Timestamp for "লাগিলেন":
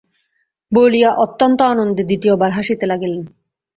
2.85-3.21